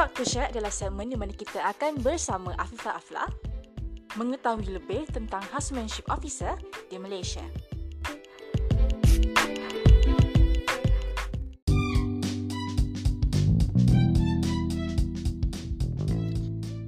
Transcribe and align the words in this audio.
Talk 0.00 0.16
to 0.16 0.24
Share 0.24 0.48
adalah 0.48 0.72
segmen 0.72 1.12
di 1.12 1.16
mana 1.20 1.28
kita 1.28 1.60
akan 1.76 2.00
bersama 2.00 2.56
Afifah 2.56 2.96
Afla 2.96 3.28
mengetahui 4.16 4.72
lebih 4.72 5.04
tentang 5.12 5.44
housemanship 5.52 6.08
officer 6.08 6.56
di 6.88 6.96
Malaysia. 6.96 7.44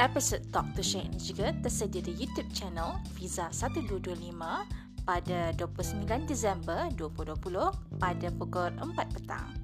Episod 0.01 0.41
Talk 0.49 0.73
to 0.73 0.81
Share 0.81 1.05
ini 1.05 1.21
juga 1.21 1.53
tersedia 1.61 2.01
di 2.01 2.17
YouTube 2.17 2.49
channel 2.57 2.97
Visa 3.21 3.53
1225 3.53 5.05
pada 5.05 5.53
29 5.61 6.09
Disember 6.25 6.89
2020 6.97 7.77
pada 8.01 8.29
pukul 8.41 8.73
4 8.81 8.89
petang. 9.13 9.62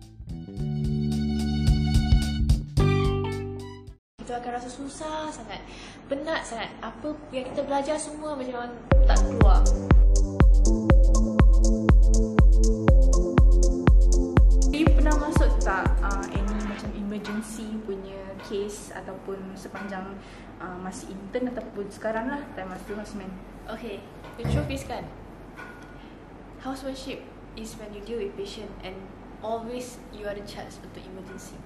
Kita 4.29 4.45
akan 4.45 4.61
rasa 4.61 4.69
susah 4.69 5.33
sangat, 5.33 5.57
penat 6.05 6.45
sangat. 6.45 6.69
Apa 6.85 7.17
yang 7.33 7.49
kita 7.49 7.65
belajar 7.65 7.97
semua 7.97 8.37
macam 8.37 8.77
tak 9.09 9.25
keluar. 9.25 9.65
You 14.69 14.85
pernah 14.85 15.17
masuk 15.17 15.49
tak 15.65 15.89
uh, 16.05 16.21
any 16.29 16.61
macam 16.69 16.93
emergency 16.93 17.73
punya 17.89 18.21
case 18.45 18.93
ataupun 18.93 19.41
sepanjang 19.57 20.05
uh, 20.61 20.77
masih 20.77 21.09
intern 21.09 21.49
ataupun 21.49 21.89
sekarang 21.89 22.29
lah 22.29 22.45
time 22.53 22.69
masa 22.69 22.85
houseman? 23.01 23.33
Okay, 23.65 24.05
the 24.37 24.45
truth 24.45 24.69
is 24.69 24.85
kan, 24.85 25.09
housemanship 26.61 27.25
is 27.57 27.73
when 27.81 27.97
you 27.97 28.05
deal 28.05 28.21
with 28.21 28.37
patient 28.37 28.69
and 28.85 28.93
always 29.41 29.97
you 30.13 30.29
are 30.29 30.37
the 30.37 30.45
charge 30.45 30.77
untuk 30.85 31.01
emergency. 31.01 31.57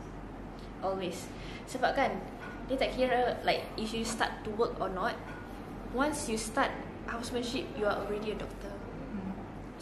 Always. 0.78 1.26
Sebab 1.66 1.94
kan, 1.94 2.22
dia 2.70 2.76
tak 2.78 2.94
kira 2.94 3.38
like 3.42 3.66
if 3.74 3.90
you 3.90 4.06
start 4.06 4.30
to 4.46 4.50
work 4.54 4.78
or 4.78 4.90
not, 4.90 5.14
once 5.92 6.28
you 6.28 6.38
start 6.38 6.70
housemanship, 7.06 7.66
you 7.74 7.84
are 7.84 7.98
already 8.02 8.32
a 8.32 8.38
doctor. 8.38 8.72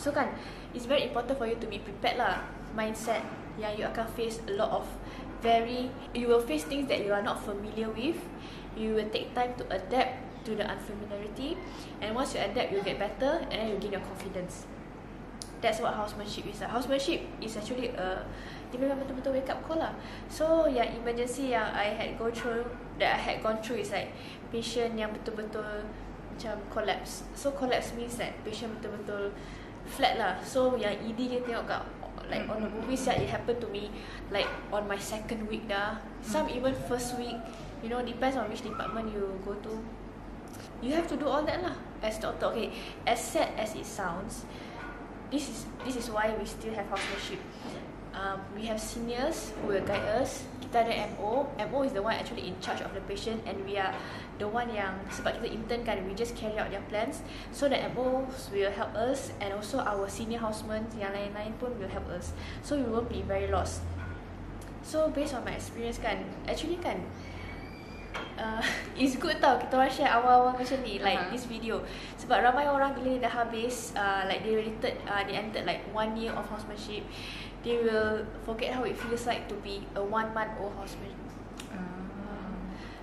So 0.01 0.09
kan, 0.09 0.33
it's 0.73 0.89
very 0.89 1.05
important 1.05 1.37
for 1.37 1.45
you 1.45 1.61
to 1.61 1.69
be 1.69 1.77
prepared 1.77 2.17
lah. 2.17 2.41
Mindset 2.73 3.21
yang 3.61 3.77
you 3.77 3.85
akan 3.85 4.09
face 4.17 4.41
a 4.49 4.57
lot 4.57 4.73
of 4.73 4.87
very, 5.45 5.93
you 6.17 6.29
will 6.29 6.41
face 6.41 6.65
things 6.65 6.89
that 6.89 7.05
you 7.05 7.13
are 7.13 7.21
not 7.21 7.45
familiar 7.45 7.93
with. 7.93 8.17
You 8.77 8.97
will 8.97 9.11
take 9.13 9.37
time 9.37 9.53
to 9.61 9.65
adapt 9.69 10.45
to 10.49 10.57
the 10.57 10.65
unfamiliarity. 10.65 11.61
And 12.01 12.17
once 12.17 12.33
you 12.33 12.41
adapt, 12.41 12.73
you'll 12.73 12.87
get 12.87 12.97
better 12.97 13.45
and 13.53 13.57
then 13.61 13.69
you 13.69 13.77
gain 13.77 13.93
your 13.93 14.05
confidence. 14.05 14.65
That's 15.61 15.81
what 15.81 15.93
housemanship 15.93 16.49
is. 16.49 16.65
lah. 16.65 16.73
Housemanship 16.73 17.21
is 17.41 17.57
actually 17.57 17.93
a 17.93 18.25
dia 18.71 18.79
memang 18.79 19.03
betul-betul 19.03 19.35
wake 19.35 19.51
up 19.51 19.61
call 19.67 19.83
lah. 19.83 19.93
So 20.31 20.71
yang 20.71 20.89
emergency 20.95 21.53
yang 21.53 21.69
I 21.75 21.93
had 21.93 22.17
go 22.17 22.31
through 22.31 22.65
that 23.03 23.19
I 23.19 23.21
had 23.21 23.37
gone 23.43 23.59
through 23.61 23.83
is 23.83 23.91
like 23.91 24.15
patient 24.55 24.95
yang 24.95 25.11
betul-betul 25.11 25.85
macam 26.33 26.55
collapse. 26.73 27.27
So 27.37 27.53
collapse 27.53 27.93
means 27.93 28.17
that 28.17 28.33
patient 28.47 28.73
betul-betul 28.79 29.35
flat 29.91 30.17
lah. 30.17 30.39
So 30.41 30.79
yang 30.79 30.97
ED 30.97 31.19
dia 31.19 31.41
tengok 31.43 31.67
kat 31.67 31.83
like 32.31 32.47
on 32.47 32.63
the 32.63 32.71
movies 32.71 33.05
yeah, 33.11 33.19
it 33.19 33.29
happened 33.29 33.59
to 33.59 33.69
me 33.75 33.91
like 34.31 34.47
on 34.71 34.87
my 34.87 34.97
second 34.97 35.51
week 35.51 35.67
dah. 35.67 35.99
Some 36.23 36.49
even 36.49 36.73
first 36.89 37.19
week. 37.19 37.37
You 37.83 37.89
know 37.89 38.01
depends 38.05 38.37
on 38.37 38.47
which 38.49 38.63
department 38.63 39.11
you 39.11 39.35
go 39.43 39.57
to. 39.67 39.73
You 40.81 40.97
have 40.97 41.09
to 41.13 41.17
do 41.19 41.29
all 41.29 41.45
that 41.45 41.61
lah 41.61 41.77
as 42.01 42.17
doctor. 42.17 42.53
Okay, 42.55 42.73
as 43.05 43.21
sad 43.21 43.53
as 43.57 43.77
it 43.77 43.85
sounds, 43.85 44.49
this 45.31 45.49
is 45.49 45.67
this 45.87 45.97
is 45.97 46.11
why 46.11 46.35
we 46.35 46.45
still 46.45 46.75
have 46.75 46.87
housemanship. 46.91 47.39
Um, 48.11 48.43
we 48.55 48.67
have 48.67 48.81
seniors 48.81 49.55
who 49.63 49.73
will 49.73 49.87
guide 49.87 50.03
us. 50.19 50.43
Kita 50.59 50.83
ada 50.83 51.15
MO. 51.15 51.47
MO 51.71 51.79
is 51.87 51.95
the 51.95 52.03
one 52.03 52.19
actually 52.19 52.51
in 52.51 52.59
charge 52.59 52.83
of 52.83 52.91
the 52.91 53.03
patient 53.07 53.39
and 53.47 53.63
we 53.63 53.79
are 53.79 53.95
the 54.43 54.47
one 54.47 54.67
yang 54.75 54.99
sebab 55.15 55.39
kita 55.39 55.47
intern 55.47 55.81
kan 55.87 56.03
we 56.03 56.13
just 56.13 56.35
carry 56.35 56.59
out 56.59 56.69
their 56.75 56.83
plans. 56.91 57.23
So 57.55 57.71
the 57.71 57.79
MOs 57.95 58.51
will 58.51 58.75
help 58.75 58.93
us 58.99 59.31
and 59.39 59.55
also 59.55 59.79
our 59.79 60.11
senior 60.11 60.43
housemen 60.43 60.91
yang 60.99 61.15
lain-lain 61.15 61.55
pun 61.63 61.75
will 61.79 61.91
help 61.91 62.11
us. 62.11 62.35
So 62.67 62.75
we 62.75 62.87
won't 62.87 63.09
be 63.09 63.23
very 63.23 63.47
lost. 63.47 63.87
So 64.83 65.07
based 65.15 65.39
on 65.39 65.47
my 65.47 65.55
experience 65.55 66.03
kan, 66.03 66.27
actually 66.51 66.83
kan 66.83 67.07
uh, 68.41 68.65
it's 69.01 69.21
good 69.21 69.37
tau 69.39 69.61
kita 69.61 69.77
orang 69.77 69.93
share 69.93 70.11
awal-awal 70.11 70.57
macam 70.57 70.81
ni 70.81 70.97
like 70.99 71.21
Aha. 71.21 71.29
this 71.29 71.45
video 71.45 71.85
sebab 72.17 72.41
ramai 72.41 72.67
orang 72.67 72.97
bila 72.97 73.21
dah 73.21 73.31
habis 73.31 73.93
uh, 73.95 74.25
like 74.25 74.41
they 74.43 74.57
related 74.57 74.97
uh, 75.05 75.21
they 75.29 75.37
entered 75.37 75.69
like 75.69 75.85
one 75.93 76.17
year 76.17 76.33
of 76.33 76.43
housemanship 76.49 77.05
they 77.61 77.77
will 77.77 78.25
forget 78.49 78.73
how 78.73 78.83
it 78.89 78.97
feels 78.97 79.29
like 79.29 79.45
to 79.45 79.55
be 79.61 79.85
a 79.95 80.03
one 80.03 80.33
month 80.33 80.51
old 80.57 80.73
houseman 80.81 81.13
Uh, 81.71 82.01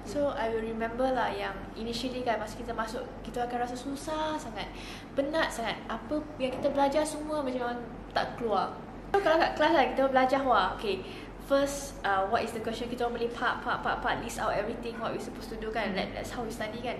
So 0.07 0.31
I 0.31 0.47
will 0.47 0.63
remember 0.63 1.03
lah 1.03 1.27
yang 1.35 1.51
initially 1.75 2.23
kan 2.23 2.39
masa 2.39 2.55
kita 2.55 2.71
masuk 2.71 3.03
kita 3.27 3.43
akan 3.43 3.67
rasa 3.67 3.75
susah 3.75 4.39
sangat, 4.39 4.71
penat 5.19 5.51
sangat. 5.51 5.75
Apa 5.91 6.23
yang 6.39 6.55
kita 6.55 6.71
belajar 6.71 7.03
semua 7.03 7.43
macam 7.43 7.75
tak 8.15 8.39
keluar. 8.39 8.71
So, 9.11 9.19
kalau 9.19 9.35
kat 9.35 9.59
kelas 9.59 9.71
lah 9.75 9.85
kita 9.91 10.03
belajar 10.07 10.39
wah, 10.47 10.79
okay. 10.79 11.03
First, 11.47 11.95
uh, 12.03 12.27
what 12.27 12.43
is 12.43 12.51
the 12.51 12.59
question? 12.59 12.91
Kita 12.91 13.07
orang 13.07 13.23
boleh 13.23 13.31
part, 13.31 13.63
part, 13.63 13.79
part, 13.79 14.03
part, 14.03 14.19
list 14.19 14.35
out 14.35 14.51
everything 14.51 14.99
what 14.99 15.15
we 15.15 15.19
supposed 15.23 15.47
to 15.47 15.55
do 15.55 15.71
kan. 15.71 15.95
That, 15.95 16.11
that's 16.11 16.35
how 16.35 16.43
we 16.43 16.51
study 16.51 16.83
kan. 16.83 16.99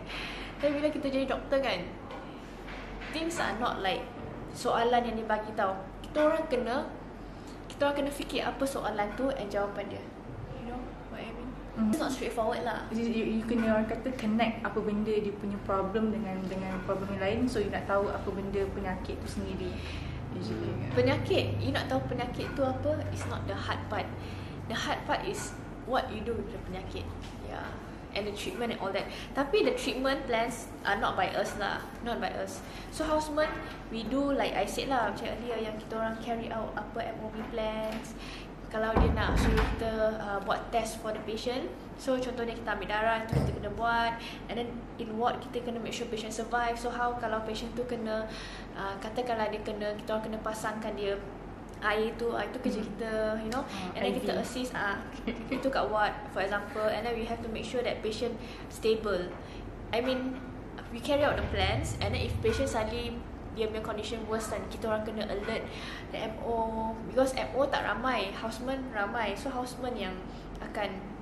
Tapi 0.64 0.72
bila 0.80 0.88
kita 0.88 1.12
jadi 1.12 1.28
doktor 1.28 1.60
kan, 1.60 1.84
things 3.12 3.44
are 3.44 3.60
not 3.60 3.84
like 3.84 4.08
soalan 4.56 5.04
yang 5.04 5.20
dibagi 5.20 5.52
tahu. 5.52 5.76
Kita 6.00 6.32
orang 6.32 6.48
kena, 6.48 6.88
kita 7.68 7.92
orang 7.92 7.96
kena 8.00 8.12
fikir 8.16 8.42
apa 8.48 8.64
soalan 8.64 9.12
tu 9.20 9.28
and 9.36 9.52
jawapan 9.52 9.84
dia. 9.92 10.04
You 10.64 10.72
know 10.72 10.80
what 11.12 11.20
I 11.20 11.28
mean? 11.36 11.52
Mhm. 11.76 11.92
It's 11.92 12.00
not 12.00 12.16
straightforward 12.16 12.64
lah. 12.64 12.88
you, 12.96 13.04
you, 13.04 13.24
you 13.28 13.44
kena 13.44 13.76
orang 13.76 13.92
kata 13.92 14.16
connect 14.16 14.64
apa 14.64 14.80
benda 14.80 15.12
dia 15.12 15.36
punya 15.36 15.60
problem 15.68 16.16
dengan 16.16 16.40
dengan 16.48 16.72
problem 16.88 17.20
yang 17.20 17.22
lain 17.22 17.40
so 17.52 17.60
you 17.60 17.68
nak 17.68 17.84
tahu 17.84 18.08
apa 18.08 18.32
benda 18.32 18.64
penyakit 18.72 19.20
tu 19.20 19.28
sendiri. 19.28 19.76
Kan. 20.42 20.94
Penyakit, 20.94 21.46
you 21.62 21.74
nak 21.74 21.90
tahu 21.90 22.02
penyakit 22.10 22.48
tu 22.54 22.62
apa? 22.62 23.02
It's 23.10 23.26
not 23.30 23.46
the 23.50 23.58
hard 23.58 23.82
part. 23.90 24.08
The 24.68 24.78
hard 24.78 25.00
part 25.10 25.24
is 25.26 25.56
what 25.90 26.12
you 26.14 26.22
do 26.22 26.36
with 26.36 26.50
the 26.52 26.60
penyakit. 26.68 27.08
Yeah. 27.48 27.66
And 28.18 28.26
the 28.26 28.34
treatment 28.34 28.74
and 28.74 28.80
all 28.82 28.90
that. 28.94 29.06
Tapi 29.38 29.68
the 29.68 29.78
treatment 29.78 30.26
plans 30.26 30.72
are 30.82 30.98
not 30.98 31.14
by 31.14 31.30
us 31.38 31.54
lah. 31.62 31.86
Not 32.02 32.18
by 32.18 32.34
us. 32.34 32.66
So 32.90 33.06
houseman, 33.06 33.50
we 33.94 34.08
do 34.10 34.34
like 34.34 34.58
I 34.58 34.66
said 34.66 34.90
lah 34.90 35.14
macam 35.14 35.38
earlier 35.38 35.70
yang 35.70 35.76
kita 35.78 35.94
orang 36.02 36.18
carry 36.24 36.50
out 36.50 36.74
apa 36.74 37.14
MOB 37.22 37.38
plans. 37.54 38.18
Kalau 38.74 38.92
dia 39.00 39.10
nak 39.14 39.38
suruh 39.38 39.64
kita 39.78 39.92
uh, 40.18 40.40
buat 40.44 40.60
test 40.74 41.00
for 41.00 41.14
the 41.14 41.22
patient 41.24 41.70
So 41.98 42.14
contohnya 42.22 42.54
kita 42.54 42.78
ambil 42.78 42.88
darah 42.94 43.18
itu 43.26 43.34
kita 43.34 43.52
kena 43.58 43.70
buat 43.74 44.14
And 44.48 44.56
then 44.62 44.70
in 45.02 45.10
ward 45.18 45.42
kita 45.42 45.66
kena 45.66 45.82
make 45.82 45.94
sure 45.94 46.06
patient 46.08 46.30
survive. 46.30 46.78
So 46.78 46.94
how 46.94 47.18
kalau 47.18 47.42
patient 47.42 47.74
tu 47.74 47.84
kena 47.90 48.30
uh, 48.78 48.94
Katakanlah 49.02 49.50
dia 49.50 49.62
kena 49.66 49.98
Kita 49.98 50.18
orang 50.18 50.26
kena 50.30 50.40
pasangkan 50.46 50.94
dia 50.94 51.18
Air 51.82 52.14
tu 52.22 52.30
uh, 52.34 52.42
Itu 52.46 52.58
kerja 52.62 52.82
kita 52.86 53.14
You 53.42 53.50
know. 53.50 53.66
Ah, 53.66 53.98
And 53.98 54.02
then 54.06 54.14
IV. 54.14 54.22
kita 54.22 54.34
assist 54.38 54.72
uh, 54.78 55.02
Itu 55.58 55.68
kat 55.74 55.90
ward 55.90 56.14
For 56.32 56.46
example. 56.46 56.86
And 56.86 57.02
then 57.02 57.18
we 57.18 57.26
have 57.26 57.42
to 57.42 57.50
make 57.50 57.66
sure 57.66 57.82
that 57.82 58.06
patient 58.06 58.38
stable. 58.70 59.34
I 59.90 60.00
mean 60.06 60.38
We 60.94 61.02
carry 61.02 61.26
out 61.26 61.36
the 61.36 61.48
plans 61.50 61.98
And 61.98 62.14
then 62.14 62.22
if 62.22 62.34
patient 62.46 62.70
suddenly 62.70 63.18
dia 63.58 63.66
punya 63.66 63.82
condition 63.82 64.22
worse 64.30 64.54
dan 64.54 64.62
kita 64.70 64.86
orang 64.86 65.02
kena 65.02 65.26
alert 65.26 65.66
the 66.14 66.18
MO 66.38 66.94
because 67.10 67.34
MO 67.34 67.66
tak 67.66 67.90
ramai 67.90 68.30
houseman 68.30 68.86
ramai. 68.94 69.34
So 69.34 69.50
houseman 69.50 69.98
yang 69.98 70.14
akan 70.62 71.17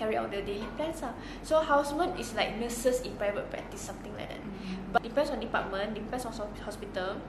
carry 0.00 0.16
out 0.16 0.32
the 0.32 0.40
daily 0.40 0.64
plans 0.74 1.04
lah 1.04 1.12
so 1.44 1.60
houseman 1.60 2.16
is 2.16 2.32
like 2.32 2.56
nurses 2.56 3.04
in 3.04 3.12
private 3.14 3.44
practice 3.48 3.84
something 3.84 4.16
like 4.16 4.32
that 4.32 4.40
Mhm. 4.40 4.96
but 4.96 5.04
depends 5.04 5.28
on 5.28 5.36
department 5.38 5.92
depends 5.92 6.24
on 6.24 6.32
hos- 6.32 6.56
hospital 6.64 7.20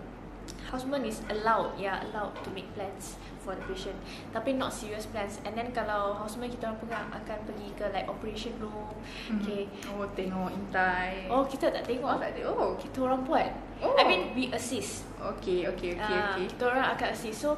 houseman 0.66 1.04
is 1.04 1.20
allowed 1.30 1.76
yeah 1.78 2.00
allowed 2.02 2.32
to 2.42 2.50
make 2.50 2.66
plans 2.74 3.20
for 3.44 3.54
the 3.54 3.64
patient 3.68 3.94
tapi 4.32 4.56
not 4.56 4.72
serious 4.72 5.04
plans 5.06 5.38
and 5.44 5.54
then 5.54 5.70
kalau 5.70 6.16
houseman 6.16 6.48
kita 6.48 6.66
orang 6.66 6.80
pegang 6.80 7.08
akan 7.12 7.38
pergi 7.46 7.68
ke 7.76 7.86
like 7.92 8.08
operation 8.08 8.56
room 8.58 8.88
Mhm. 9.28 9.38
okay 9.38 9.64
Oh 9.92 10.08
tengok 10.10 10.50
intai. 10.50 11.28
oh 11.28 11.44
kita 11.44 11.70
tak 11.70 11.84
tengok 11.84 12.08
oh 12.08 12.18
tak 12.18 12.32
ada. 12.32 12.42
Oh. 12.48 12.72
kita 12.76 12.98
orang 13.04 13.22
buat 13.22 13.52
Oh. 13.82 13.98
I 13.98 14.06
mean 14.06 14.32
we 14.32 14.48
assist 14.50 15.10
Okay, 15.18 15.66
okay, 15.68 15.94
okay, 15.94 16.18
Ah, 16.18 16.34
okay. 16.34 16.46
Kita 16.48 16.64
orang 16.66 16.94
akan 16.94 17.08
assist 17.14 17.42
So 17.42 17.58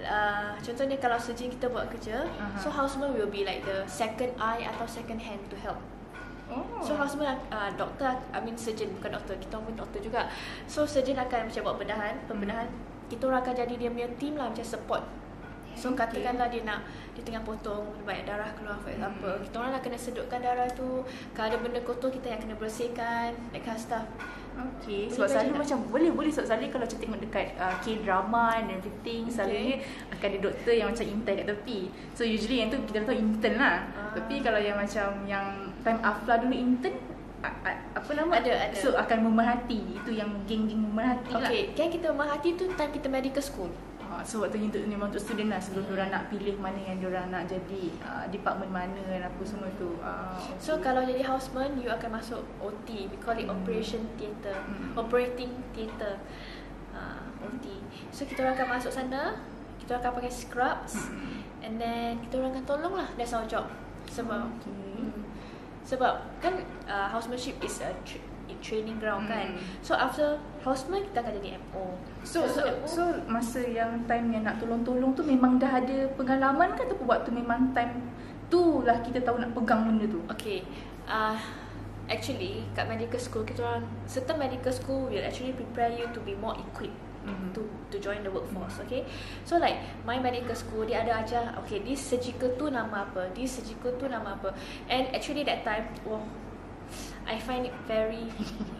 uh, 0.00 0.52
Contohnya 0.58 0.96
kalau 0.96 1.16
surgeon 1.16 1.50
kita 1.50 1.66
buat 1.68 1.88
kerja 1.88 2.22
Aha. 2.26 2.58
So 2.58 2.68
houseman 2.68 3.14
will 3.14 3.28
be 3.28 3.42
like 3.42 3.62
the 3.62 3.82
second 3.86 4.34
eye 4.36 4.66
Atau 4.66 4.86
second 4.86 5.18
hand 5.18 5.40
to 5.48 5.56
help 5.58 5.78
Oh. 6.48 6.64
So 6.80 6.96
houseman 6.96 7.36
uh, 7.52 7.68
Doktor 7.76 8.16
I 8.32 8.40
mean 8.40 8.56
surgeon 8.56 8.88
Bukan 8.96 9.12
doktor 9.12 9.36
Kita 9.36 9.60
pun 9.60 9.76
doktor 9.76 10.00
juga 10.00 10.32
So 10.64 10.88
surgeon 10.88 11.20
akan 11.20 11.52
macam 11.52 11.60
buat 11.60 11.76
bedahan 11.76 12.14
Pembedahan 12.24 12.64
Kita 13.06 13.28
orang 13.28 13.44
akan 13.44 13.52
jadi 13.52 13.74
dia 13.76 13.92
punya 13.92 14.08
team 14.16 14.40
lah 14.40 14.48
Macam 14.48 14.64
support 14.64 15.04
So 15.76 15.92
Okay. 15.92 16.24
katakanlah 16.24 16.48
dia 16.48 16.64
nak 16.64 16.88
Dia 17.12 17.22
tengah 17.22 17.44
potong 17.44 17.92
Banyak 18.02 18.24
darah 18.24 18.48
keluar 18.56 18.80
for 18.80 18.88
example 18.88 19.28
Hmm. 19.28 19.44
Kita 19.44 19.54
orang 19.60 19.72
nak 19.76 19.82
kena 19.84 19.98
sedutkan 20.00 20.40
darah 20.40 20.66
tu 20.72 21.04
Kalau 21.36 21.46
ada 21.52 21.58
benda 21.60 21.84
kotor 21.84 22.08
Kita 22.08 22.32
yang 22.32 22.40
kena 22.40 22.56
bersihkan 22.56 23.36
That 23.52 23.60
kind 23.60 23.76
of 23.76 23.84
stuff 23.84 24.06
Okay, 24.58 25.06
sebab 25.06 25.28
selalu 25.30 25.62
macam 25.62 25.78
boleh 25.86 26.10
boleh 26.10 26.30
sebab 26.34 26.46
selalu 26.50 26.70
kalau 26.74 26.84
macam 26.86 26.98
tengok 26.98 27.20
dekat 27.22 27.46
uh, 27.58 27.74
K-drama 27.78 28.44
and 28.58 28.66
everything 28.74 29.22
Okay. 29.28 29.34
selalunya 29.34 29.76
akan 30.10 30.26
ada 30.34 30.38
doktor 30.42 30.72
yang 30.74 30.88
macam 30.90 31.06
intern 31.06 31.34
kat 31.38 31.46
tepi. 31.46 31.80
So 32.14 32.22
usually 32.26 32.58
yang 32.62 32.68
tu 32.74 32.78
kita 32.86 33.06
tahu 33.06 33.16
intern 33.16 33.54
lah. 33.58 33.76
Ah. 33.94 34.10
Tapi 34.18 34.34
kalau 34.42 34.58
yang 34.58 34.76
macam 34.78 35.08
yang 35.30 35.46
time 35.86 36.00
Afla 36.02 36.34
dulu 36.42 36.54
intern 36.54 36.96
a, 37.42 37.50
a, 37.62 37.70
apa 37.94 38.10
nama? 38.18 38.32
Ada, 38.42 38.52
ada. 38.70 38.74
So 38.74 38.98
akan 38.98 39.18
memerhati. 39.30 39.80
Itu 39.94 40.10
yang 40.10 40.30
geng-geng 40.50 40.82
memerhati 40.90 41.30
lah. 41.30 41.46
Okay, 41.46 41.62
kan 41.78 41.88
kita 41.90 42.10
merhati 42.10 42.58
tu 42.58 42.64
time 42.74 42.90
kita 42.90 43.06
medical 43.06 43.44
school. 43.44 43.70
Uh, 44.08 44.24
so 44.24 44.40
waktu 44.40 44.56
itu 44.64 44.80
memang 44.88 45.12
untuk 45.12 45.20
student 45.20 45.52
lah 45.52 45.60
sebelum 45.60 45.84
diorang 45.84 46.08
nak 46.08 46.32
pilih 46.32 46.56
mana 46.56 46.80
yang 46.80 46.96
diorang 46.96 47.28
nak 47.28 47.44
jadi 47.44 47.92
uh, 48.00 48.24
department 48.26 48.72
mana 48.72 48.96
dan 49.04 49.20
apa 49.22 49.42
semua 49.44 49.68
tu. 49.76 50.00
Uh, 50.00 50.40
So 50.56 50.80
kalau 50.80 51.04
jadi 51.04 51.20
houseman, 51.20 51.76
you 51.76 51.92
akan 51.92 52.16
masuk 52.16 52.40
OT. 52.58 53.04
We 53.06 53.20
call 53.20 53.36
it 53.36 53.44
Hmm. 53.44 53.60
operation 53.60 54.08
theatre. 54.16 54.56
Hmm. 54.56 54.96
Operating 54.96 55.52
theatre. 55.70 56.16
Uh, 56.90 57.20
OT. 57.44 57.68
So 58.08 58.24
kita 58.24 58.42
orang 58.42 58.56
akan 58.56 58.68
masuk 58.74 58.88
sana, 58.88 59.44
kita 59.76 59.92
orang 59.92 60.02
akan 60.02 60.12
pakai 60.18 60.32
scrubs 60.32 60.94
Hmm. 61.04 61.44
and 61.60 61.76
then 61.76 62.16
kita 62.24 62.40
orang 62.40 62.56
akan 62.56 62.64
tolong 62.64 62.94
lah. 62.96 63.08
That's 63.14 63.36
our 63.36 63.44
job. 63.44 63.68
Sebab 64.08 64.48
Okay. 64.56 64.72
Hmm. 64.72 65.20
Sebab 65.84 66.12
kan 66.40 66.56
uh, 66.84 67.08
housemanship 67.08 67.60
is 67.60 67.80
a 67.80 67.92
tra- 68.04 68.24
training 68.64 68.96
ground 68.96 69.28
kan. 69.28 69.52
Hmm. 69.52 69.60
So 69.84 69.92
after 69.92 70.40
houseman 70.64 71.04
kita 71.12 71.20
akan 71.20 71.32
jadi 71.40 71.48
MO. 71.60 71.96
So, 72.24 72.48
so, 72.48 72.64
MO, 72.64 72.84
so 72.88 73.02
masa 73.28 73.60
yang 73.64 74.04
time 74.08 74.32
yang 74.32 74.48
nak 74.48 74.56
tolong-tolong 74.62 75.12
tu 75.12 75.22
memang 75.24 75.60
dah 75.60 75.80
ada 75.84 76.08
pengalaman 76.16 76.72
ke 76.76 76.88
ataupun 76.88 77.06
waktu 77.08 77.30
memang 77.32 77.72
time 77.76 78.00
tu 78.48 78.80
lah 78.84 79.00
kita 79.04 79.20
tahu 79.20 79.40
nak 79.40 79.52
pegang 79.52 79.84
benda 79.84 80.08
tu? 80.08 80.20
Okay. 80.32 80.64
Uh, 81.08 81.36
actually, 82.08 82.64
kat 82.72 82.88
medical 82.88 83.20
school, 83.20 83.44
kita 83.44 83.60
orang, 83.60 83.84
certain 84.08 84.40
medical 84.40 84.72
school 84.72 85.12
will 85.12 85.24
actually 85.24 85.52
prepare 85.52 85.92
you 85.92 86.08
to 86.16 86.20
be 86.24 86.32
more 86.36 86.56
equipped 86.56 87.08
Mhm. 87.28 87.52
to 87.52 87.62
to 87.92 87.96
join 88.00 88.24
the 88.24 88.30
workforce. 88.32 88.80
Okay. 88.84 89.04
So 89.44 89.60
like 89.60 89.76
my 90.08 90.16
medical 90.16 90.56
school, 90.56 90.88
dia 90.88 91.04
ada 91.04 91.20
ajar, 91.20 91.52
okay, 91.60 91.84
this 91.84 92.00
surgical 92.00 92.48
tu 92.56 92.72
nama 92.72 93.04
apa, 93.04 93.28
this 93.36 93.60
surgical 93.60 93.92
tu 94.00 94.08
nama 94.08 94.36
apa. 94.36 94.56
And 94.88 95.12
actually 95.12 95.44
that 95.44 95.64
time, 95.64 95.92
wow, 96.08 96.24
I 97.28 97.36
find 97.38 97.68
it 97.68 97.76
very 97.84 98.24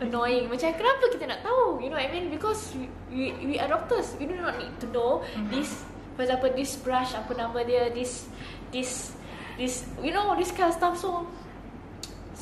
annoying. 0.01 0.49
Macam 0.49 0.73
kenapa 0.73 1.05
kita 1.13 1.29
nak 1.29 1.45
tahu? 1.45 1.85
You 1.85 1.93
know 1.93 2.01
what 2.01 2.09
I 2.09 2.13
mean? 2.13 2.33
Because 2.33 2.73
we, 2.73 2.89
we, 3.13 3.25
we 3.45 3.55
are 3.61 3.69
doctors. 3.69 4.17
We 4.17 4.25
do 4.25 4.41
not 4.41 4.57
need 4.57 4.73
to 4.81 4.89
know 4.89 5.21
Mhm. 5.37 5.53
this. 5.53 5.85
For 6.17 6.25
example, 6.25 6.51
this 6.57 6.75
brush, 6.75 7.13
apa 7.13 7.31
nama 7.31 7.61
dia, 7.63 7.93
this, 7.93 8.27
this, 8.73 9.13
this, 9.55 9.85
you 10.03 10.11
know, 10.11 10.33
this 10.35 10.51
kind 10.51 10.73
of 10.73 10.75
stuff. 10.75 10.97
So, 10.99 11.29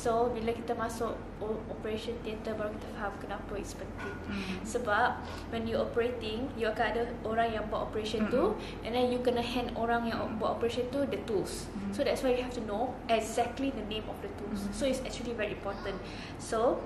so 0.07 0.31
bila 0.31 0.55
kita 0.55 0.71
masuk 0.71 1.19
operation 1.67 2.15
theatre 2.23 2.55
baru 2.55 2.71
kita 2.79 2.87
faham 2.95 3.11
kenapa 3.19 3.51
it's 3.59 3.75
penting. 3.75 4.15
Mhm. 4.31 4.63
Sebab 4.63 5.19
when 5.51 5.67
you 5.67 5.75
operating, 5.75 6.47
you 6.55 6.63
akan 6.71 6.95
ada 6.95 7.03
orang 7.27 7.51
yang 7.51 7.67
buat 7.67 7.91
operation 7.91 8.23
tu 8.31 8.55
and 8.87 8.95
then 8.95 9.11
you 9.11 9.19
kena 9.19 9.43
hand 9.43 9.75
orang 9.75 10.07
yang 10.07 10.23
buat 10.39 10.55
operation 10.55 10.87
tu 10.95 11.03
the 11.11 11.19
tools. 11.27 11.67
Mhm. 11.75 11.91
So 11.91 12.07
that's 12.07 12.23
why 12.23 12.31
you 12.31 12.39
have 12.39 12.55
to 12.55 12.63
know 12.63 12.95
exactly 13.11 13.67
the 13.75 13.83
name 13.91 14.07
of 14.07 14.15
the 14.23 14.31
tools. 14.39 14.71
Mhm. 14.71 14.71
So 14.71 14.87
it's 14.87 15.03
actually 15.03 15.35
very 15.35 15.59
important. 15.59 15.99
So 16.39 16.79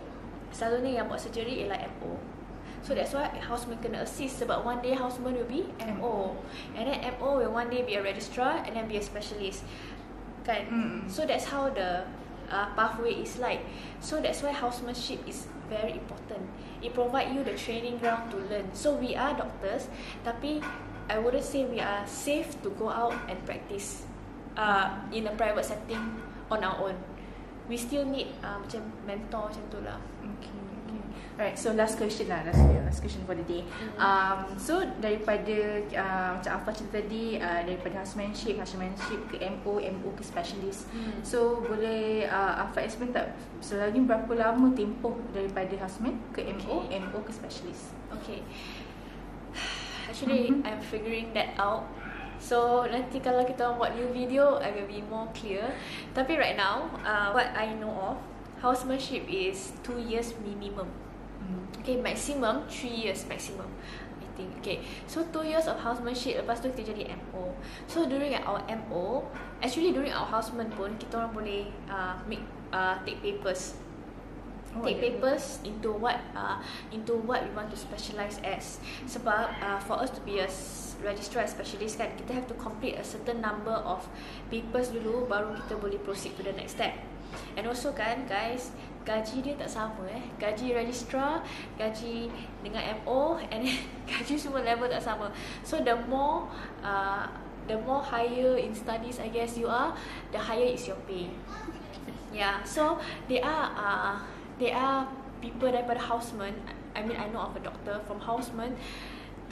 selalunya 0.49 1.05
yang 1.05 1.05
buat 1.05 1.21
surgery 1.21 1.61
ialah 1.61 1.77
MO. 1.77 2.17
So 2.81 2.97
that's 2.97 3.13
why 3.13 3.29
houseman 3.37 3.77
kena 3.85 4.01
assist 4.01 4.41
sebab 4.41 4.65
one 4.65 4.81
day 4.81 4.97
houseman 4.97 5.37
will 5.37 5.45
be 5.45 5.69
MO. 5.77 6.41
And 6.73 6.89
then 6.89 6.97
MO 7.21 7.37
will 7.37 7.53
one 7.53 7.69
day 7.69 7.85
be 7.85 7.93
a 7.93 8.01
registrar 8.01 8.65
and 8.65 8.73
then 8.73 8.89
be 8.89 8.97
a 8.97 9.05
specialist. 9.05 9.61
Kan? 10.41 10.65
Mm. 10.73 10.97
So 11.05 11.29
that's 11.29 11.45
how 11.45 11.69
the 11.69 12.09
uh, 12.51 12.67
pathway 12.75 13.23
is 13.23 13.39
like. 13.39 13.63
So 14.03 14.19
that's 14.19 14.43
why 14.43 14.51
housemanship 14.51 15.23
is 15.27 15.47
very 15.71 15.95
important. 15.95 16.45
It 16.83 16.93
provide 16.93 17.33
you 17.33 17.43
the 17.47 17.55
training 17.55 17.97
ground 17.97 18.29
to 18.31 18.37
learn. 18.51 18.67
So 18.75 18.93
we 18.99 19.15
are 19.15 19.31
doctors, 19.33 19.87
tapi 20.27 20.59
I 21.07 21.17
wouldn't 21.17 21.47
say 21.47 21.63
we 21.63 21.79
are 21.79 22.03
safe 22.05 22.59
to 22.61 22.69
go 22.75 22.91
out 22.91 23.15
and 23.31 23.39
practice 23.47 24.03
uh, 24.59 24.99
in 25.15 25.27
a 25.27 25.33
private 25.33 25.65
setting 25.65 26.19
on 26.51 26.59
our 26.63 26.91
own. 26.91 26.97
We 27.71 27.79
still 27.79 28.03
need 28.03 28.35
uh, 28.43 28.59
macam 28.59 28.83
mentor 29.07 29.47
macam 29.47 29.63
tu 29.71 29.79
lah. 29.79 29.99
Okay. 30.19 30.80
Alright, 31.39 31.57
so 31.57 31.71
last 31.73 31.95
question 31.97 32.27
lah, 32.27 32.43
last, 32.43 32.59
last 32.59 32.99
question 32.99 33.23
for 33.25 33.33
the 33.33 33.45
day. 33.47 33.63
Mhm. 33.63 33.97
Um, 33.97 34.39
so 34.59 34.83
daripada 34.99 35.79
uh, 35.95 36.29
macam 36.37 36.51
Alfa 36.59 36.71
cerita 36.75 36.99
tadi, 37.01 37.39
uh, 37.39 37.61
daripada 37.65 38.03
housemanship, 38.03 38.59
housemanship 38.59 39.19
ke 39.31 39.39
MO, 39.39 39.79
MO 39.79 40.09
ke 40.13 40.21
specialist. 40.21 40.91
Hmm. 40.91 41.23
So 41.23 41.63
boleh 41.63 42.27
uh, 42.27 42.67
Alfa 42.67 42.83
explain 42.83 43.15
tak 43.15 43.31
selagi 43.63 44.03
berapa 44.03 44.29
lama 44.37 44.75
tempoh 44.75 45.15
daripada 45.31 45.71
houseman 45.79 46.19
ke 46.35 46.43
MO, 46.45 46.85
Okay. 46.85 46.99
MO 46.99 47.19
ke 47.23 47.31
specialist? 47.31 47.95
Okay. 48.21 48.43
Actually, 50.11 50.51
Mhm. 50.51 50.67
I'm 50.67 50.81
figuring 50.83 51.31
that 51.33 51.55
out. 51.57 51.87
So 52.41 52.83
nanti 52.89 53.21
kalau 53.21 53.45
kita 53.45 53.77
buat 53.79 53.93
new 53.95 54.09
video, 54.11 54.57
I 54.59 54.73
will 54.73 54.89
be 54.89 54.99
more 55.07 55.29
clear. 55.31 55.73
Tapi 56.11 56.35
right 56.35 56.57
now, 56.57 56.89
uh, 57.05 57.31
what 57.31 57.53
I 57.53 57.71
know 57.77 57.93
of, 57.93 58.17
housemanship 58.59 59.25
is 59.29 59.73
two 59.81 59.97
years 60.01 60.33
minimum. 60.41 60.89
Okay, 61.81 61.97
maximum 61.97 62.67
three 62.69 62.93
years 62.93 63.25
maximum. 63.25 63.65
I 64.21 64.27
think. 64.37 64.49
Okay, 64.61 64.85
so 65.09 65.25
two 65.33 65.43
years 65.43 65.65
of 65.65 65.81
housemanship. 65.81 66.39
Lepas 66.45 66.61
tu 66.61 66.69
kita 66.71 66.93
jadi 66.93 67.15
MO. 67.17 67.57
So 67.89 68.05
during 68.05 68.37
our 68.37 68.61
MO, 68.87 69.25
actually 69.59 69.91
during 69.91 70.13
our 70.13 70.29
houseman 70.29 70.69
pun 70.73 70.95
kita 71.01 71.17
orang 71.19 71.31
boleh 71.33 71.61
uh, 71.89 72.15
make 72.29 72.43
uh, 72.71 73.01
take 73.03 73.19
papers 73.19 73.75
Oh, 74.71 74.87
take 74.87 75.03
ada. 75.03 75.19
papers 75.19 75.59
into 75.67 75.91
what 75.91 76.15
uh, 76.31 76.63
into 76.95 77.19
what 77.27 77.43
we 77.43 77.51
want 77.51 77.67
to 77.67 77.75
specialize 77.75 78.39
as 78.39 78.79
sebab 79.03 79.51
uh, 79.59 79.75
for 79.83 79.99
us 79.99 80.07
to 80.15 80.23
be 80.23 80.39
a 80.39 80.47
registrar 81.03 81.43
specialist 81.43 81.99
kan 81.99 82.07
kita 82.15 82.31
have 82.31 82.47
to 82.47 82.55
complete 82.55 82.95
a 82.95 83.03
certain 83.03 83.43
number 83.43 83.75
of 83.83 84.07
papers 84.47 84.95
dulu 84.95 85.27
baru 85.27 85.51
kita 85.59 85.75
boleh 85.75 85.99
proceed 85.99 86.31
to 86.39 86.43
the 86.47 86.55
next 86.55 86.79
step 86.79 86.95
and 87.55 87.63
also 87.67 87.91
kan 87.91 88.23
guys 88.25 88.71
gaji 89.01 89.41
dia 89.41 89.53
tak 89.57 89.69
sama 89.69 90.05
eh 90.13 90.21
gaji 90.37 90.77
registrar 90.77 91.41
gaji 91.75 92.29
dengan 92.61 93.01
MO 93.01 93.41
and 93.49 93.65
gaji 94.09 94.37
semua 94.37 94.61
level 94.61 94.85
tak 94.85 95.01
sama 95.01 95.33
so 95.65 95.81
the 95.81 95.95
more 96.05 96.45
uh, 96.85 97.25
the 97.65 97.77
more 97.81 98.01
higher 98.01 98.57
in 98.61 98.73
studies 98.73 99.17
I 99.17 99.33
guess 99.33 99.57
you 99.57 99.65
are 99.65 99.93
the 100.29 100.37
higher 100.37 100.69
is 100.69 100.85
your 100.85 101.01
pay 101.09 101.33
Yeah, 102.31 102.63
so 102.63 102.97
they 103.27 103.43
are 103.43 103.67
uh, 103.75 104.15
they 104.55 104.71
are 104.71 105.03
people 105.43 105.67
daripada 105.67 105.99
houseman. 105.99 106.55
I 106.95 107.03
mean, 107.03 107.19
I 107.19 107.27
know 107.27 107.51
of 107.51 107.55
a 107.59 107.63
doctor 107.63 107.99
from 108.07 108.23
houseman 108.23 108.79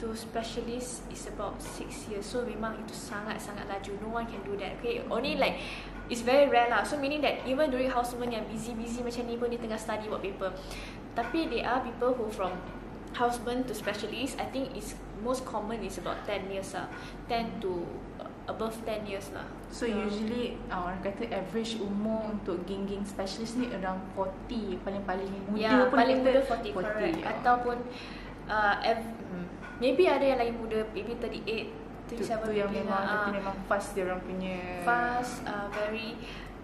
to 0.00 0.16
specialist 0.16 1.04
is 1.08 1.28
about 1.28 1.60
six 1.60 2.08
years. 2.08 2.24
So 2.24 2.42
memang 2.42 2.80
itu 2.80 2.92
sangat 2.92 3.36
sangat 3.36 3.68
laju. 3.68 3.92
No 4.00 4.08
one 4.16 4.26
can 4.26 4.40
do 4.42 4.56
that. 4.56 4.80
Okay, 4.80 5.04
only 5.06 5.36
like 5.36 5.60
it's 6.08 6.24
very 6.24 6.48
rare 6.48 6.68
lah. 6.68 6.80
So 6.82 6.96
meaning 6.96 7.20
that 7.20 7.44
even 7.44 7.68
during 7.68 7.92
houseman 7.92 8.32
yang 8.32 8.48
busy 8.48 8.72
busy 8.72 9.04
macam 9.04 9.28
ni 9.28 9.36
pun 9.36 9.52
dia 9.52 9.60
tengah 9.60 9.76
study 9.76 10.08
buat 10.08 10.24
paper. 10.24 10.50
Tapi 11.12 11.46
there 11.46 11.68
are 11.68 11.80
people 11.80 12.16
who 12.16 12.32
from 12.32 12.56
houseman 13.12 13.68
to 13.68 13.76
specialist. 13.76 14.40
I 14.40 14.48
think 14.48 14.72
is 14.72 14.96
most 15.20 15.44
common 15.44 15.84
is 15.84 16.00
about 16.00 16.24
10 16.24 16.48
years 16.48 16.72
lah. 16.72 16.88
10 17.28 17.60
to 17.60 17.84
above 18.48 18.74
10 18.82 19.04
years 19.04 19.30
lah. 19.30 19.44
So 19.70 19.86
usually 19.86 20.58
uh, 20.66 20.90
orang 20.90 20.98
kata 21.04 21.30
average 21.30 21.78
umur 21.78 22.34
untuk 22.34 22.66
geng-geng 22.66 23.06
specialist 23.06 23.54
ni 23.54 23.70
around 23.70 24.02
40 24.18 24.82
paling-paling 24.82 25.28
muda 25.46 25.60
Ya, 25.60 25.86
pun 25.86 25.94
paling 25.94 26.26
muda 26.26 26.40
40, 26.42 26.74
correct. 26.74 27.16
ya. 27.20 27.30
Ataupun 27.38 27.76
uh, 28.50 28.74
ev- 28.82 29.14
hmm, 29.30 29.46
maybe 29.80 30.04
ada 30.06 30.22
yang 30.22 30.38
lagi 30.38 30.52
muda, 30.52 30.84
maybe 30.92 31.16
38, 31.16 31.72
tu, 32.06 32.14
37 32.20 32.46
tu 32.46 32.52
yang 32.52 32.70
memang 32.70 33.00
lah. 33.00 33.26
Ah, 33.26 33.32
memang 33.32 33.56
fast 33.64 33.96
dia 33.96 34.04
orang 34.04 34.20
punya 34.20 34.84
fast, 34.84 35.42
uh, 35.42 35.66
very 35.72 36.14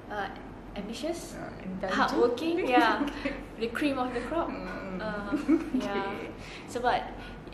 uh, 0.06 0.28
ambitious, 0.72 1.34
uh, 1.34 1.48
intelligent. 1.58 1.96
hardworking, 1.96 2.56
yeah, 2.62 3.00
the 3.62 3.68
cream 3.72 3.96
of 3.96 4.12
the 4.12 4.20
crop. 4.28 4.52
Hmm. 4.52 5.00
Uh, 5.00 5.32
yeah, 5.84 6.12
sebab 6.68 7.00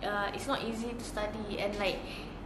uh, 0.00 0.28
it's 0.31 0.47
not 0.47 0.62
easy 0.62 0.90
to 0.90 1.04
study 1.04 1.59
and 1.59 1.75
like 1.78 1.99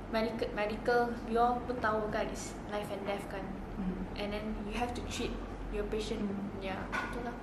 medical 0.09 0.47
medical 0.55 1.01
we 1.27 1.35
all 1.35 1.59
pun 1.67 1.75
tahu 1.83 2.07
kan 2.15 2.23
it's 2.31 2.55
life 2.71 2.87
and 2.89 3.03
death 3.05 3.27
kan 3.27 3.43
Hmm. 3.77 4.09
and 4.17 4.33
then 4.33 4.57
you 4.65 4.73
have 4.73 4.97
to 4.97 5.05
treat 5.05 5.29
your 5.69 5.85
patient 5.93 6.17
Hmm. 6.25 6.49
yeah 6.65 6.81
itulah 6.89 7.35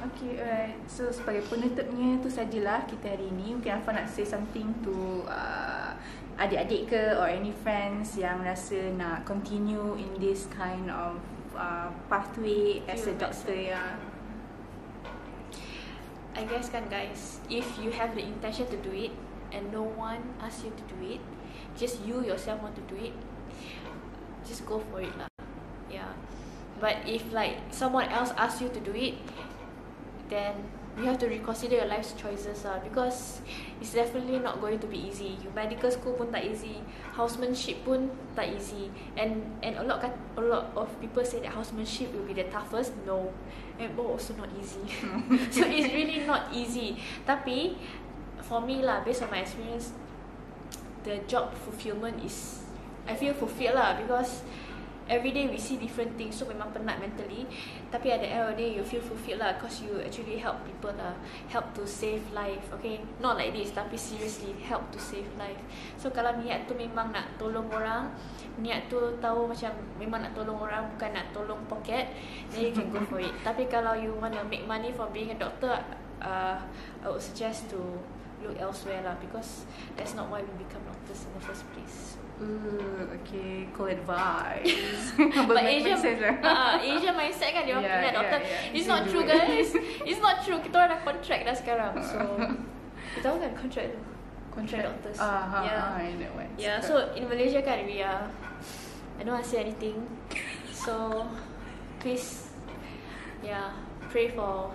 Okay, 0.00 0.40
alright. 0.40 0.78
So 0.88 1.12
sebagai 1.12 1.44
penutupnya 1.52 2.16
tu 2.24 2.32
sajalah 2.32 2.88
kita 2.88 3.12
hari 3.12 3.28
ini. 3.28 3.58
Mungkin 3.58 3.76
Afa 3.76 3.92
nak 3.92 4.08
say 4.08 4.24
something 4.24 4.72
to 4.80 5.26
uh, 5.28 5.92
adik-adik 6.40 6.88
ke 6.88 7.02
or 7.20 7.28
any 7.28 7.52
friends 7.60 8.16
yang 8.16 8.40
rasa 8.40 8.94
nak 8.96 9.28
continue 9.28 9.98
in 10.00 10.08
this 10.16 10.48
kind 10.48 10.88
of 10.88 11.20
uh, 11.52 11.92
pathway 12.08 12.80
as 12.88 13.04
a 13.04 13.14
doctor 13.14 13.52
ya. 13.52 14.00
I 16.32 16.48
guess 16.48 16.72
kan 16.72 16.88
guys, 16.88 17.44
if 17.52 17.68
you 17.76 17.92
have 17.92 18.16
the 18.16 18.24
intention 18.24 18.64
to 18.72 18.78
do 18.80 18.88
it 18.88 19.12
and 19.52 19.68
no 19.68 19.84
one 19.84 20.24
asks 20.40 20.64
you 20.64 20.72
to 20.72 20.84
do 20.88 20.98
it, 21.04 21.20
just 21.76 22.00
you 22.08 22.24
yourself 22.24 22.64
want 22.64 22.72
to 22.80 22.84
do 22.88 22.96
it, 22.96 23.12
just 24.48 24.64
go 24.64 24.80
for 24.88 25.04
it 25.04 25.12
lah. 25.20 25.28
Yeah. 25.92 26.08
But 26.80 27.04
if 27.04 27.28
like 27.36 27.60
someone 27.68 28.08
else 28.08 28.32
asks 28.34 28.64
you 28.64 28.72
to 28.72 28.80
do 28.80 28.96
it, 28.96 29.20
then 30.32 30.56
you 30.96 31.04
have 31.04 31.18
to 31.18 31.26
reconsider 31.26 31.76
your 31.76 31.88
life's 31.88 32.12
choices 32.12 32.64
lah 32.68 32.76
because 32.84 33.40
it's 33.80 33.96
definitely 33.96 34.36
not 34.40 34.60
going 34.60 34.76
to 34.76 34.88
be 34.88 35.00
easy. 35.08 35.40
You 35.40 35.48
medical 35.56 35.88
school 35.88 36.12
pun 36.16 36.28
tak 36.28 36.44
easy, 36.44 36.84
housemanship 37.16 37.80
pun 37.84 38.12
tak 38.36 38.52
easy, 38.52 38.92
and 39.16 39.40
and 39.64 39.80
a 39.80 39.84
lot 39.84 40.04
a 40.04 40.42
lot 40.44 40.68
of 40.76 40.88
people 41.00 41.24
say 41.24 41.40
that 41.44 41.56
housemanship 41.56 42.12
will 42.12 42.28
be 42.28 42.36
the 42.36 42.48
toughest. 42.52 42.92
No, 43.08 43.32
and 43.80 43.92
both 43.96 44.20
also 44.20 44.36
not 44.36 44.52
easy. 44.56 44.84
so 45.54 45.64
it's 45.64 45.88
really 45.92 46.28
not 46.28 46.52
easy. 46.52 47.00
Tapi 47.24 47.76
for 48.44 48.60
me 48.60 48.84
lah, 48.84 49.00
based 49.00 49.24
on 49.24 49.32
my 49.32 49.40
experience, 49.40 49.96
the 51.08 51.24
job 51.24 51.56
fulfillment 51.56 52.20
is 52.20 52.68
I 53.08 53.16
feel 53.16 53.32
fulfilled 53.32 53.80
lah 53.80 53.96
because 53.96 54.44
every 55.08 55.30
day 55.30 55.48
we 55.48 55.58
see 55.58 55.78
different 55.78 56.14
things. 56.18 56.38
So 56.38 56.46
memang 56.46 56.70
penat 56.70 57.00
mentally. 57.02 57.46
Tapi 57.90 58.12
at 58.12 58.20
the 58.22 58.28
end 58.30 58.42
of 58.46 58.48
the 58.54 58.58
day 58.62 58.70
you 58.74 58.82
feel 58.86 59.02
fulfilled 59.02 59.42
lah. 59.42 59.56
Because 59.56 59.82
you 59.82 59.98
actually 60.02 60.38
help 60.38 60.62
people 60.62 60.94
lah. 60.94 61.14
Help 61.50 61.72
to 61.74 61.86
save 61.88 62.22
life 62.36 62.62
okay? 62.78 63.02
Not 63.18 63.40
like 63.40 63.56
this 63.56 63.74
tapi 63.74 63.98
seriously 63.98 64.54
help 64.62 64.86
to 64.94 64.98
save 64.98 65.26
life. 65.38 65.58
So 65.98 66.12
kalau 66.12 66.38
niat 66.38 66.70
tu 66.70 66.78
memang 66.78 67.10
nak 67.10 67.38
tolong 67.40 67.66
orang 67.72 68.12
niat 68.60 68.92
tu 68.92 69.00
tahu 69.18 69.48
macam 69.48 69.72
memang 69.96 70.28
nak 70.28 70.32
tolong 70.36 70.60
orang 70.60 70.84
bukan 70.92 71.10
nak 71.16 71.26
tolong 71.32 71.60
pocket 71.66 72.12
then 72.52 72.68
you 72.68 72.72
can 72.72 72.92
go 72.92 73.00
for 73.08 73.18
it. 73.18 73.32
Tapi 73.48 73.66
kalau 73.66 73.96
you 73.96 74.12
want 74.20 74.36
to 74.36 74.44
make 74.46 74.68
money 74.68 74.92
from 74.92 75.08
being 75.10 75.32
a 75.32 75.38
doctor 75.38 75.80
uh, 76.22 76.56
I 77.02 77.06
would 77.10 77.22
suggest 77.22 77.68
to 77.74 77.80
look 78.42 78.58
elsewhere 78.60 79.02
lah 79.06 79.16
because 79.22 79.64
that's 79.96 80.14
not 80.14 80.28
why 80.28 80.42
we 80.42 80.52
become 80.58 80.82
doctors 80.84 81.24
in 81.24 81.30
the 81.34 81.42
first 81.42 81.64
place 81.72 82.20
Ooh, 82.42 83.08
okay, 83.22 83.68
cool 83.74 83.86
advice. 83.98 85.12
But 85.16 85.62
Asia, 85.68 85.94
uh, 85.94 86.74
Asia 86.82 87.12
mindset 87.14 87.54
kan 87.54 87.62
dia 87.62 87.78
orang 87.78 87.86
yeah. 87.86 88.10
Yeah, 88.10 88.42
yeah. 88.42 88.74
It's 88.74 88.88
not 88.90 89.06
true 89.06 89.22
guys. 89.22 89.70
It's 90.08 90.18
not 90.18 90.42
true. 90.42 90.58
Kita 90.58 90.74
orang 90.74 90.98
dah 90.98 91.00
contract 91.06 91.42
dah 91.46 91.54
sekarang. 91.54 91.94
So 92.02 92.18
kita 93.14 93.30
tahu 93.30 93.36
kan 93.38 93.52
contract 93.54 93.88
tu. 93.94 94.00
Contract 94.50 94.84
doctors. 94.90 95.18
Ah, 95.22 95.62
uh, 95.62 95.62
yeah. 95.62 95.78
Uh, 95.78 96.02
I 96.02 96.18
know 96.18 96.32
what. 96.34 96.48
Yeah, 96.58 96.82
so 96.82 97.14
in 97.14 97.30
Malaysia 97.30 97.62
kan 97.62 97.86
we 97.86 98.02
are 98.02 98.26
I 99.16 99.20
don't 99.22 99.38
want 99.38 99.46
to 99.46 99.50
say 99.52 99.62
anything. 99.62 100.02
So 100.74 101.22
please 102.02 102.50
yeah, 103.46 103.70
pray 104.10 104.34
for 104.34 104.74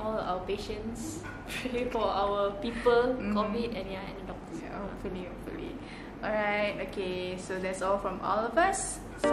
all 0.00 0.18
our 0.18 0.40
patients, 0.46 1.22
pray 1.48 1.84
for 1.88 2.04
our 2.04 2.52
people, 2.60 3.14
mm-hmm. 3.14 3.36
COVID 3.36 3.70
and 3.74 3.86
yeah, 3.90 4.04
and 4.04 4.16
the 4.20 4.26
doctors. 4.32 4.58
Yeah, 4.62 4.78
hopefully, 4.78 5.24
hopefully. 5.24 5.72
Alright, 6.22 6.74
okay. 6.88 7.36
So 7.38 7.58
that's 7.58 7.82
all 7.82 7.98
from 7.98 8.20
all 8.20 8.46
of 8.46 8.56
us. 8.58 9.00
So, 9.22 9.32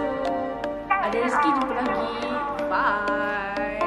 ada 0.88 1.18
rezeki 1.20 1.50
jumpa 1.60 1.74
lagi. 1.84 2.08
Bye. 2.72 3.83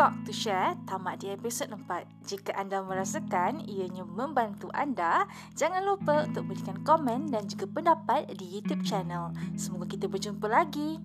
Talk 0.00 0.16
to 0.24 0.32
Share 0.32 0.80
tamat 0.88 1.20
di 1.20 1.28
episod 1.28 1.68
4. 1.68 1.84
Jika 2.24 2.56
anda 2.56 2.80
merasakan 2.80 3.60
ianya 3.68 4.00
membantu 4.00 4.72
anda, 4.72 5.28
jangan 5.52 5.84
lupa 5.84 6.24
untuk 6.24 6.48
berikan 6.48 6.80
komen 6.88 7.28
dan 7.28 7.44
juga 7.44 7.68
pendapat 7.68 8.32
di 8.32 8.48
YouTube 8.48 8.80
channel. 8.80 9.28
Semoga 9.60 9.92
kita 9.92 10.08
berjumpa 10.08 10.48
lagi. 10.48 10.96